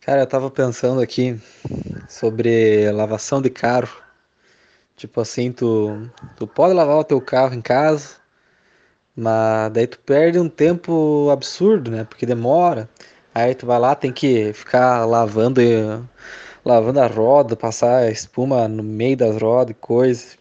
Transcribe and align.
Cara, 0.00 0.22
eu 0.22 0.26
tava 0.26 0.50
pensando 0.50 1.00
aqui 1.00 1.38
sobre 2.08 2.90
lavação 2.92 3.40
de 3.42 3.50
carro. 3.50 4.02
Tipo 4.96 5.20
assim, 5.20 5.52
tu, 5.52 6.10
tu 6.36 6.46
pode 6.46 6.74
lavar 6.74 6.96
o 6.98 7.04
teu 7.04 7.20
carro 7.20 7.54
em 7.54 7.62
casa, 7.62 8.16
mas 9.16 9.72
daí 9.72 9.86
tu 9.86 9.98
perde 10.00 10.38
um 10.38 10.48
tempo 10.48 11.30
absurdo, 11.30 11.90
né? 11.90 12.04
Porque 12.04 12.26
demora. 12.26 12.88
Aí 13.34 13.54
tu 13.54 13.66
vai 13.66 13.78
lá, 13.78 13.94
tem 13.94 14.12
que 14.12 14.52
ficar 14.52 15.04
lavando, 15.06 15.60
lavando 16.64 17.00
a 17.00 17.06
roda, 17.06 17.56
passar 17.56 18.10
espuma 18.10 18.68
no 18.68 18.82
meio 18.82 19.16
das 19.16 19.40
rodas 19.40 19.72
e 19.72 19.74
coisa. 19.80 20.36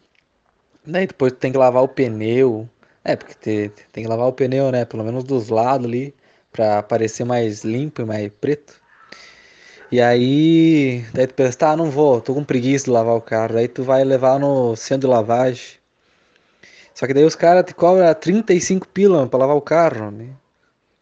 Daí 0.86 1.08
depois 1.08 1.34
tu 1.34 1.40
tem 1.40 1.52
que 1.52 1.58
lavar 1.58 1.84
o 1.84 1.88
pneu. 1.88 2.70
É, 3.04 3.16
porque 3.16 3.36
te- 3.36 3.70
tem 3.92 4.04
que 4.04 4.10
lavar 4.10 4.28
o 4.28 4.34
pneu, 4.34 4.72
né? 4.72 4.86
Pelo 4.86 5.04
menos 5.04 5.24
dos 5.24 5.50
lados 5.50 5.88
ali, 5.88 6.14
pra 6.52 6.84
parecer 6.84 7.26
mais 7.26 7.64
limpo 7.64 8.02
e 8.02 8.06
mais 8.06 8.30
preto. 8.42 8.82
E 9.92 10.00
aí, 10.00 11.04
daí 11.14 11.26
tu 11.26 11.34
pensa, 11.34 11.58
tá, 11.58 11.76
não 11.76 11.90
vou, 11.90 12.22
tô 12.22 12.36
com 12.36 12.44
preguiça 12.44 12.86
de 12.86 12.92
lavar 12.92 13.16
o 13.16 13.22
carro. 13.22 13.56
Daí 13.56 13.68
tu 13.68 13.84
vai 13.84 14.04
levar 14.04 14.40
no 14.40 14.76
centro 14.76 15.08
de 15.08 15.14
lavagem. 15.14 15.80
Só 16.94 17.08
que 17.08 17.14
daí 17.14 17.24
os 17.24 17.36
caras 17.36 17.64
te 17.66 17.74
cobram 17.74 18.14
35 18.14 18.88
pila 18.88 19.26
pra 19.28 19.40
lavar 19.40 19.56
o 19.56 19.62
carro, 19.62 20.12
né? 20.12 20.28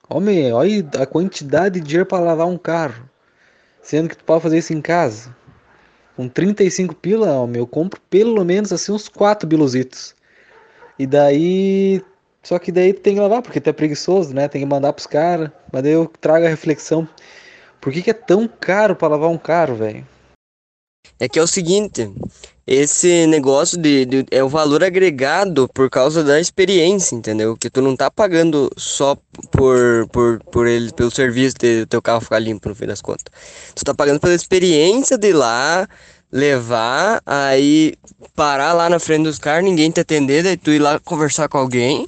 Homem, 0.10 0.54
olha 0.54 0.88
a 1.02 1.06
quantidade 1.06 1.82
de 1.82 1.86
dinheiro 1.86 2.06
pra 2.06 2.20
lavar 2.20 2.48
um 2.48 2.58
carro. 2.58 3.10
Sendo 3.82 4.08
que 4.08 4.16
tu 4.16 4.24
pode 4.24 4.44
fazer 4.44 4.60
isso 4.60 4.74
em 4.74 4.82
casa. 4.82 5.36
Com 6.16 6.30
35 6.30 6.96
pila, 6.96 7.34
homem, 7.34 7.60
eu 7.60 7.68
compro 7.68 8.00
pelo 8.10 8.46
menos 8.46 8.72
assim 8.72 8.92
uns 8.94 9.10
4 9.10 9.48
biluzitos. 9.48 10.16
E 10.98 11.06
daí. 11.06 12.02
Só 12.42 12.58
que 12.58 12.72
daí 12.72 12.94
tu 12.94 13.02
tem 13.02 13.16
que 13.16 13.20
lavar, 13.20 13.42
porque 13.42 13.60
tu 13.60 13.70
é 13.70 13.74
preguiçoso, 13.74 14.34
né? 14.34 14.48
Tem 14.48 14.62
que 14.62 14.68
mandar 14.68 14.94
pros 14.94 15.08
caras. 15.08 15.52
Mas 15.74 15.84
daí 15.84 15.92
eu 15.92 16.08
trago 16.22 16.46
a 16.46 16.50
reflexão. 16.50 17.08
Por 17.80 17.94
que 17.94 18.02
que 18.02 18.10
é 18.10 18.14
tão 18.14 18.48
caro 18.48 18.96
pra 18.96 19.08
lavar 19.08 19.30
um 19.30 19.38
carro, 19.38 19.76
velho? 19.76 20.06
É 21.20 21.28
que 21.28 21.40
é 21.40 21.42
o 21.42 21.48
seguinte, 21.48 22.12
esse 22.66 23.26
negócio 23.28 23.78
de, 23.78 24.06
de- 24.06 24.26
é 24.30 24.44
o 24.44 24.50
valor 24.50 24.84
agregado 24.84 25.68
por 25.74 25.90
causa 25.90 26.24
da 26.24 26.40
experiência, 26.40 27.16
entendeu? 27.16 27.56
Que 27.58 27.70
tu 27.70 27.82
não 27.82 27.96
tá 27.96 28.12
pagando 28.12 28.70
só 28.78 29.16
por, 29.52 30.08
por, 30.12 30.40
por 30.52 30.68
ele, 30.68 30.92
pelo 30.94 31.10
serviço 31.10 31.56
de 31.60 31.86
teu 31.88 32.02
carro 32.02 32.22
ficar 32.22 32.40
limpo 32.40 32.70
no 32.70 32.76
fim 32.76 32.86
das 32.86 33.02
contas. 33.02 33.26
Tu 33.74 33.84
tá 33.84 33.96
pagando 33.96 34.20
pela 34.20 34.36
experiência 34.36 35.18
de 35.18 35.30
ir 35.30 35.34
lá, 35.34 35.88
levar, 36.32 37.22
aí 37.26 37.96
parar 38.36 38.74
lá 38.74 38.90
na 38.90 39.00
frente 39.00 39.24
dos 39.24 39.40
caras, 39.40 39.64
ninguém 39.64 39.90
te 39.90 40.02
atender, 40.02 40.44
daí 40.44 40.58
tu 40.58 40.72
ir 40.72 40.80
lá 40.80 41.00
conversar 41.00 41.48
com 41.48 41.58
alguém. 41.58 42.06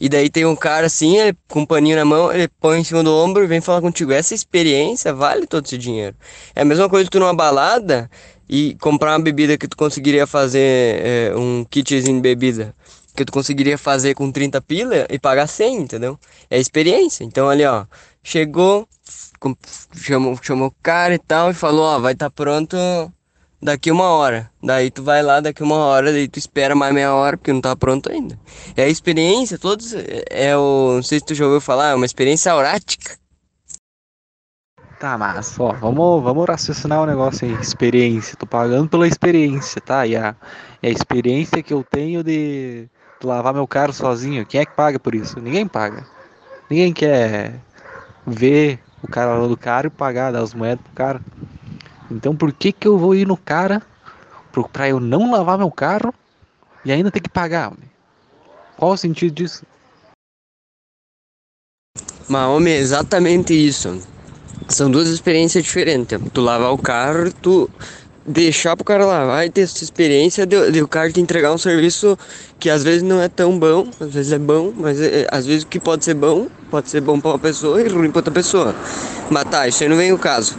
E 0.00 0.08
daí 0.08 0.30
tem 0.30 0.46
um 0.46 0.56
cara 0.56 0.86
assim, 0.86 1.18
ele, 1.18 1.36
com 1.46 1.60
um 1.60 1.66
paninho 1.66 1.94
na 1.96 2.04
mão, 2.06 2.32
ele 2.32 2.48
põe 2.48 2.80
em 2.80 2.84
cima 2.84 3.02
do 3.02 3.14
ombro 3.14 3.44
e 3.44 3.46
vem 3.46 3.60
falar 3.60 3.82
contigo. 3.82 4.12
Essa 4.12 4.34
experiência 4.34 5.12
vale 5.12 5.46
todo 5.46 5.66
esse 5.66 5.76
dinheiro. 5.76 6.16
É 6.54 6.62
a 6.62 6.64
mesma 6.64 6.88
coisa 6.88 7.04
que 7.04 7.10
tu 7.10 7.20
numa 7.20 7.34
balada 7.34 8.10
e 8.48 8.76
comprar 8.80 9.12
uma 9.12 9.20
bebida 9.20 9.58
que 9.58 9.68
tu 9.68 9.76
conseguiria 9.76 10.26
fazer, 10.26 11.02
é, 11.04 11.32
um 11.36 11.64
kitzinho 11.68 12.16
de 12.16 12.22
bebida, 12.22 12.74
que 13.14 13.26
tu 13.26 13.30
conseguiria 13.30 13.76
fazer 13.76 14.14
com 14.14 14.32
30 14.32 14.60
pila 14.62 15.06
e 15.10 15.18
pagar 15.18 15.46
100, 15.46 15.76
entendeu? 15.76 16.18
É 16.48 16.58
experiência. 16.58 17.22
Então 17.22 17.50
ali, 17.50 17.66
ó, 17.66 17.84
chegou, 18.22 18.88
chamou, 19.94 20.38
chamou 20.42 20.68
o 20.68 20.74
cara 20.82 21.14
e 21.14 21.18
tal 21.18 21.50
e 21.50 21.54
falou, 21.54 21.84
ó, 21.84 21.98
vai 21.98 22.14
estar 22.14 22.30
pronto 22.30 22.76
daqui 23.62 23.90
uma 23.90 24.08
hora. 24.08 24.50
Daí 24.62 24.90
tu 24.90 25.02
vai 25.02 25.22
lá 25.22 25.40
daqui 25.40 25.62
uma 25.62 25.76
hora, 25.76 26.12
daí 26.12 26.28
tu 26.28 26.38
espera 26.38 26.74
mais 26.74 26.94
meia 26.94 27.14
hora, 27.14 27.36
porque 27.36 27.52
não 27.52 27.60
tá 27.60 27.76
pronto 27.76 28.10
ainda. 28.10 28.38
É 28.76 28.84
a 28.84 28.88
experiência, 28.88 29.58
todos. 29.58 29.92
É 29.94 30.24
é 30.30 30.56
o. 30.56 30.94
Não 30.96 31.02
sei 31.02 31.18
se 31.18 31.26
tu 31.26 31.34
já 31.34 31.44
ouviu 31.44 31.60
falar, 31.60 31.90
é 31.90 31.94
uma 31.94 32.06
experiência 32.06 32.52
aurática. 32.52 33.18
Tá, 34.98 35.16
mas, 35.16 35.58
ó, 35.58 35.72
vamos, 35.72 36.22
vamos 36.22 36.46
raciocinar 36.46 37.00
o 37.02 37.06
negócio 37.06 37.48
aí. 37.48 37.54
Experiência, 37.54 38.36
tô 38.36 38.46
pagando 38.46 38.88
pela 38.88 39.08
experiência, 39.08 39.80
tá? 39.80 40.06
E 40.06 40.14
a, 40.14 40.36
e 40.82 40.88
a 40.88 40.90
experiência 40.90 41.62
que 41.62 41.72
eu 41.72 41.82
tenho 41.82 42.22
de, 42.22 42.86
de 43.18 43.26
lavar 43.26 43.54
meu 43.54 43.66
carro 43.66 43.94
sozinho, 43.94 44.44
quem 44.44 44.60
é 44.60 44.66
que 44.66 44.74
paga 44.74 44.98
por 44.98 45.14
isso? 45.14 45.40
Ninguém 45.40 45.66
paga. 45.66 46.06
Ninguém 46.68 46.92
quer 46.92 47.60
ver 48.26 48.78
o 49.02 49.08
cara 49.08 49.32
lavando 49.32 49.54
o 49.54 49.56
carro 49.56 49.86
e 49.86 49.90
pagar, 49.90 50.32
dar 50.32 50.42
as 50.42 50.52
moedas 50.52 50.84
pro 50.84 50.92
cara. 50.92 51.20
Então 52.10 52.34
por 52.34 52.52
que 52.52 52.72
que 52.72 52.88
eu 52.88 52.98
vou 52.98 53.14
ir 53.14 53.26
no 53.26 53.36
cara 53.36 53.82
pro, 54.52 54.68
pra 54.68 54.88
eu 54.88 54.98
não 55.00 55.30
lavar 55.30 55.58
meu 55.58 55.70
carro 55.70 56.12
e 56.84 56.90
ainda 56.92 57.10
ter 57.10 57.20
que 57.20 57.28
pagar? 57.28 57.72
Qual 58.76 58.92
o 58.92 58.96
sentido 58.96 59.34
disso? 59.34 59.64
Mas, 62.28 62.48
homem, 62.48 62.74
é 62.74 62.78
exatamente 62.78 63.52
isso. 63.52 64.00
São 64.68 64.90
duas 64.90 65.08
experiências 65.08 65.64
diferentes. 65.64 66.18
Tu 66.32 66.40
lavar 66.40 66.72
o 66.72 66.78
carro, 66.78 67.32
tu 67.42 67.68
deixar 68.24 68.76
pro 68.76 68.84
cara 68.84 69.04
lavar 69.04 69.46
e 69.46 69.50
ter 69.50 69.62
essa 69.62 69.82
experiência 69.82 70.46
de, 70.46 70.70
de 70.70 70.82
o 70.82 70.88
cara 70.88 71.10
te 71.10 71.20
entregar 71.20 71.52
um 71.52 71.58
serviço 71.58 72.16
que 72.58 72.70
às 72.70 72.84
vezes 72.84 73.02
não 73.02 73.20
é 73.20 73.28
tão 73.28 73.58
bom, 73.58 73.88
às 73.98 74.12
vezes 74.12 74.32
é 74.32 74.38
bom, 74.38 74.72
mas 74.76 75.00
é- 75.00 75.22
é- 75.22 75.26
às 75.30 75.46
vezes 75.46 75.64
o 75.64 75.66
que 75.66 75.80
pode 75.80 76.04
ser 76.04 76.14
bom, 76.14 76.46
pode 76.70 76.88
ser 76.88 77.00
bom 77.00 77.18
pra 77.20 77.30
uma 77.32 77.38
pessoa 77.38 77.80
e 77.80 77.88
ruim 77.88 78.10
pra 78.10 78.20
outra 78.20 78.32
pessoa. 78.32 78.74
Mas 79.30 79.44
tá, 79.44 79.66
isso 79.66 79.82
aí 79.82 79.88
não 79.88 79.96
vem 79.96 80.12
o 80.12 80.18
caso. 80.18 80.56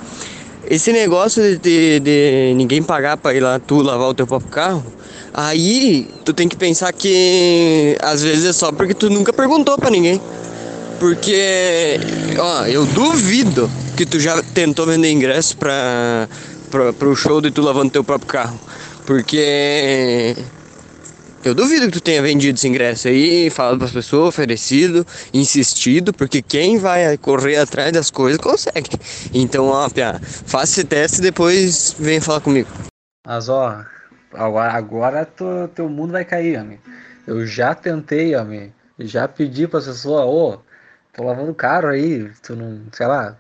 Esse 0.72 0.94
negócio 0.94 1.44
de, 1.44 1.58
de- 1.58 2.00
de 2.00 2.54
ninguém 2.56 2.82
pagar 2.82 3.18
pra 3.18 3.34
ir 3.34 3.42
lá 3.42 3.60
tu 3.60 3.82
lavar 3.82 4.08
o 4.08 4.14
teu 4.14 4.26
próprio 4.26 4.50
carro, 4.50 4.82
aí 5.34 6.08
tu 6.24 6.34
tem 6.34 6.48
que 6.48 6.56
pensar 6.56 6.94
que 6.94 7.98
às 8.02 8.24
vezes 8.24 8.46
é 8.46 8.54
só 8.54 8.72
porque 8.72 8.94
tu 8.94 9.10
nunca 9.10 9.34
perguntou 9.34 9.78
pra 9.78 9.90
ninguém. 9.90 10.22
Porque, 10.98 12.00
ó, 12.40 12.64
eu 12.68 12.86
duvido 12.86 13.70
que 13.98 14.06
tu 14.06 14.18
já 14.18 14.42
tentou 14.54 14.86
vender 14.86 15.12
ingresso 15.12 15.58
pra, 15.58 16.30
pro 16.98 17.16
show 17.18 17.42
de 17.42 17.52
tu 17.52 17.62
lavando 17.62 17.92
teu 17.92 18.04
próprio 18.04 18.30
carro. 18.30 18.58
Porque 19.06 20.38
eu 21.44 21.56
duvido 21.56 21.88
que 21.88 21.94
tu 21.94 22.02
tenha 22.02 22.22
vendido 22.22 22.56
esse 22.58 22.68
ingresso 22.68 23.08
aí, 23.08 23.50
falado 23.50 23.80
pras 23.80 23.92
pessoas, 23.92 24.30
oferecido, 24.30 25.06
insistido, 25.34 26.14
porque 26.14 26.42
quem 26.42 26.78
vai 26.78 27.18
correr 27.18 27.58
atrás 27.58 27.92
das 27.92 28.12
coisas 28.12 28.40
consegue. 28.40 28.90
Então, 29.34 29.68
ó, 29.68 29.90
Pia, 29.90 30.20
faça 30.22 30.66
esse 30.74 30.84
teste 30.84 31.20
e 31.20 31.22
depois 31.24 31.96
vem 31.98 32.20
falar 32.22 32.42
comigo. 32.42 32.70
Mas 33.26 33.50
ó, 33.50 33.84
agora, 34.34 34.74
agora 34.74 35.26
tu- 35.26 35.68
teu 35.76 35.90
mundo 35.90 36.12
vai 36.12 36.26
cair, 36.26 36.58
amigo. 36.58 36.82
Eu 37.26 37.46
já 37.46 37.74
tentei, 37.74 38.34
amigo. 38.36 38.72
Já 39.00 39.28
pedi 39.28 39.68
pra 39.68 39.82
pessoa, 39.82 40.26
ô, 40.26 40.60
tô 41.14 41.24
lavando 41.24 41.52
o 41.52 41.56
carro 41.56 41.88
aí, 41.88 42.30
tu 42.44 42.56
não, 42.56 42.82
sei 42.92 43.08
lá, 43.08 43.36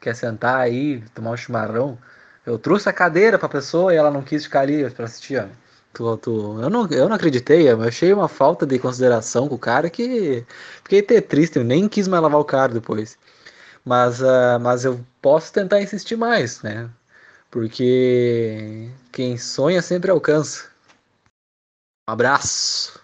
quer 0.00 0.14
sentar 0.16 0.56
aí, 0.56 1.02
tomar 1.14 1.30
um 1.30 1.36
chimarrão. 1.36 1.96
Eu 2.44 2.58
trouxe 2.58 2.88
a 2.88 2.92
cadeira 2.92 3.38
pra 3.38 3.48
pessoa 3.48 3.94
e 3.94 3.96
ela 3.96 4.10
não 4.10 4.20
quis 4.22 4.44
ficar 4.44 4.60
ali 4.60 4.88
pra 4.90 5.04
assistir, 5.06 5.38
amigo. 5.38 5.63
Tu, 5.94 6.16
tu, 6.18 6.60
eu, 6.60 6.68
não, 6.68 6.88
eu 6.90 7.08
não 7.08 7.14
acreditei, 7.14 7.70
eu 7.70 7.80
achei 7.80 8.12
uma 8.12 8.26
falta 8.28 8.66
de 8.66 8.80
consideração 8.80 9.48
com 9.48 9.54
o 9.54 9.58
cara 9.58 9.88
que 9.88 10.44
fiquei 10.82 10.98
até 10.98 11.20
triste, 11.20 11.56
eu 11.56 11.64
nem 11.64 11.88
quis 11.88 12.08
mais 12.08 12.20
lavar 12.20 12.40
o 12.40 12.44
carro 12.44 12.74
depois. 12.74 13.16
Mas, 13.84 14.22
ah, 14.22 14.58
mas 14.60 14.84
eu 14.84 14.98
posso 15.22 15.52
tentar 15.52 15.80
insistir 15.80 16.16
mais, 16.16 16.60
né? 16.62 16.90
Porque 17.48 18.90
quem 19.12 19.38
sonha 19.38 19.80
sempre 19.80 20.10
alcança. 20.10 20.64
Um 22.08 22.12
abraço. 22.12 23.00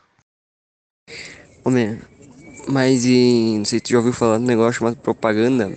Homem, 1.65 2.01
mas 2.67 3.05
e, 3.05 3.55
não 3.59 3.65
sei 3.65 3.79
se 3.79 3.85
tu 3.85 3.91
já 3.91 3.99
ouviu 3.99 4.13
falar 4.13 4.39
de 4.39 4.45
um 4.45 4.47
negócio 4.49 4.81
chamado 4.81 4.97
propaganda. 4.97 5.71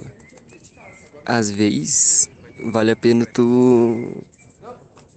Às 1.26 1.52
vezes, 1.52 2.30
vale 2.72 2.90
a 2.90 2.96
pena 2.96 3.26
tu 3.26 4.24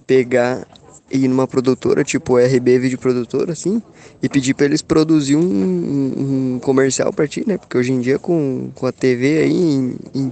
pegar 0.05 0.67
ir 1.11 1.27
numa 1.27 1.47
produtora, 1.47 2.03
tipo 2.03 2.37
RB 2.37 2.79
Vídeo 2.79 2.97
Produtora, 2.97 3.53
assim, 3.53 3.81
e 4.21 4.27
pedir 4.27 4.53
pra 4.53 4.65
eles 4.65 4.81
produzir 4.81 5.35
um, 5.35 5.41
um- 5.41 6.53
um 6.55 6.59
comercial 6.59 7.11
pra 7.13 7.27
ti, 7.27 7.43
né? 7.47 7.57
Porque 7.57 7.77
hoje 7.77 7.91
em 7.91 7.99
dia 8.01 8.19
com, 8.19 8.71
com 8.75 8.85
a 8.85 8.91
TV 8.91 9.39
aí 9.39 9.51
em, 9.53 9.97
em, 10.13 10.31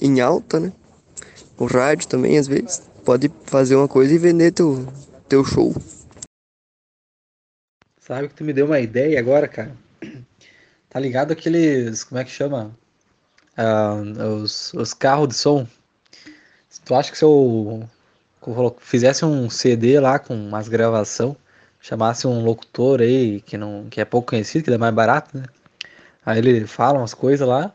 em 0.00 0.20
alta, 0.20 0.58
né? 0.60 0.72
O 1.58 1.66
rádio 1.66 2.08
também, 2.08 2.36
às 2.38 2.46
vezes, 2.48 2.82
pode 3.04 3.30
fazer 3.44 3.76
uma 3.76 3.86
coisa 3.88 4.12
e 4.14 4.18
vender 4.18 4.52
teu, 4.52 4.86
teu 5.28 5.44
show. 5.44 5.74
Sabe 8.00 8.28
que 8.28 8.34
tu 8.34 8.44
me 8.44 8.52
deu 8.52 8.66
uma 8.66 8.80
ideia 8.80 9.18
agora, 9.18 9.48
cara? 9.48 9.72
Tá 10.90 11.00
ligado 11.00 11.32
aqueles. 11.32 12.04
Como 12.04 12.20
é 12.20 12.24
que 12.24 12.30
chama? 12.30 12.70
Ah, 13.56 13.94
os, 14.40 14.72
os 14.74 14.94
carros 14.94 15.26
de 15.26 15.34
som. 15.34 15.66
Tu 16.84 16.94
acha 16.94 17.10
que 17.10 17.18
se 17.18 17.24
eu 17.24 17.88
fizesse 18.80 19.24
um 19.24 19.48
CD 19.50 20.00
lá 20.00 20.18
com 20.18 20.34
umas 20.34 20.68
gravação, 20.68 21.36
chamasse 21.80 22.26
um 22.26 22.44
locutor 22.44 23.00
aí 23.00 23.40
que, 23.42 23.56
não, 23.56 23.86
que 23.90 24.00
é 24.00 24.04
pouco 24.04 24.30
conhecido, 24.30 24.64
que 24.64 24.72
é 24.72 24.78
mais 24.78 24.94
barato, 24.94 25.36
né? 25.38 25.44
Aí 26.24 26.38
ele 26.38 26.66
fala 26.66 26.98
umas 26.98 27.14
coisas 27.14 27.46
lá, 27.46 27.72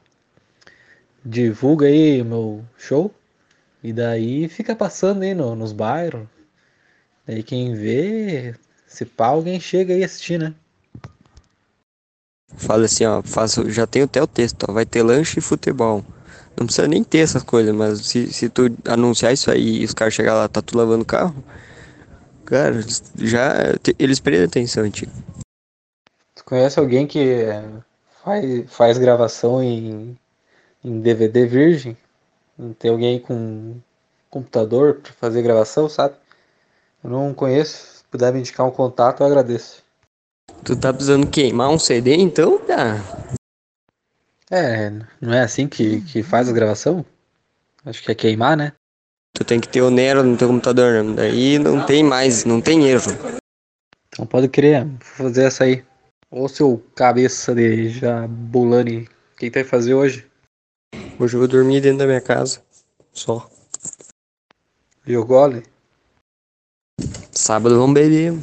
divulga 1.24 1.88
aí 1.88 2.22
o 2.22 2.26
meu 2.26 2.66
show, 2.78 3.14
e 3.84 3.94
daí 3.94 4.50
fica 4.50 4.76
passando 4.76 5.24
aí 5.24 5.34
no- 5.34 5.56
nos 5.56 5.72
bairros. 5.74 6.28
Daí 7.26 7.44
quem 7.44 7.76
vê, 7.76 8.56
se 8.88 9.06
pá, 9.06 9.28
alguém 9.28 9.60
chega 9.60 9.94
aí 9.94 10.04
assistir, 10.04 10.40
né? 10.40 10.54
Fala 12.58 12.86
assim, 12.86 13.06
ó, 13.06 13.22
faço, 13.24 13.70
já 13.72 13.88
tenho 13.88 14.06
até 14.06 14.22
o 14.22 14.28
texto, 14.28 14.66
ó, 14.68 14.74
vai 14.74 14.86
ter 14.86 15.02
lanche 15.04 15.40
e 15.40 15.42
futebol. 15.42 16.04
Não 16.58 16.66
precisa 16.66 16.88
nem 16.88 17.04
ter 17.04 17.20
essas 17.20 17.44
coisas, 17.44 17.74
mas 17.74 18.00
se, 18.06 18.32
se 18.34 18.50
tu 18.50 18.64
anunciar 18.86 19.34
isso 19.34 19.50
aí 19.50 19.82
e 19.82 19.86
os 19.86 19.94
caras 19.94 20.14
chegar 20.14 20.36
lá, 20.36 20.48
tá 20.48 20.62
tu 20.62 20.78
lavando 20.78 21.04
o 21.04 21.06
carro, 21.06 21.44
cara, 22.46 22.82
já 23.18 23.54
eles 23.98 24.20
prendem 24.20 24.46
atenção 24.46 24.86
em 24.86 24.90
ti. 24.90 25.08
Tu 26.36 26.44
conhece 26.44 26.80
alguém 26.80 27.08
que 27.08 27.46
faz, 28.24 28.72
faz 28.72 28.98
gravação 28.98 29.64
em, 29.64 30.18
em 30.84 31.00
DVD 31.00 31.46
virgem? 31.46 31.98
Tem 32.78 32.92
alguém 32.92 33.20
com 33.20 33.78
computador 34.30 34.96
para 34.96 35.14
fazer 35.14 35.42
gravação, 35.42 35.88
sabe? 35.88 36.16
Eu 37.04 37.10
não 37.10 37.34
conheço. 37.34 38.00
Se 38.00 38.04
puder 38.12 38.34
me 38.34 38.40
indicar 38.40 38.66
um 38.66 38.72
contato, 38.72 39.22
eu 39.22 39.28
agradeço. 39.28 39.82
Tu 40.64 40.76
tá 40.76 40.92
precisando 40.92 41.28
queimar 41.28 41.70
um 41.70 41.80
CD 41.80 42.16
então, 42.16 42.60
tá? 42.60 42.98
É, 44.52 44.90
não 45.22 45.32
é 45.32 45.42
assim 45.42 45.68
que, 45.68 46.02
que 46.02 46.24
faz 46.24 46.50
a 46.50 46.54
gravação? 46.54 47.06
Acho 47.86 48.02
que 48.02 48.12
é 48.12 48.16
queimar, 48.16 48.58
né? 48.58 48.74
Tu 49.34 49.46
tem 49.46 49.60
que 49.60 49.70
ter 49.70 49.82
o 49.82 49.92
Nero 49.92 50.24
no 50.24 50.36
teu 50.36 50.48
computador, 50.48 51.04
né? 51.04 51.14
Daí 51.16 51.60
não 51.60 51.86
tem 51.86 52.04
mais, 52.04 52.46
não 52.46 52.60
tem 52.60 52.88
erro. 52.88 53.12
Então 54.08 54.26
pode 54.26 54.50
crer, 54.50 54.86
vou 54.86 55.00
fazer 55.02 55.44
essa 55.44 55.66
aí. 55.66 55.86
Ô 56.32 56.48
seu 56.48 56.84
cabeça 56.96 57.54
de 57.54 57.90
Jabulani, 57.90 59.08
o 59.34 59.38
que, 59.38 59.52
tu 59.52 59.54
vai 59.56 59.64
fazer 59.64 59.94
hoje? 59.94 60.28
Hoje 61.20 61.36
eu 61.36 61.40
vou 61.40 61.48
dormir 61.48 61.82
dentro 61.82 62.00
da 62.00 62.08
minha 62.08 62.22
casa. 62.22 62.62
Só. 63.14 63.50
E 65.06 65.16
o 65.16 65.26
gole? 65.26 65.64
Sábado 67.32 67.80
vamos 67.80 67.94
beber. 67.94 68.34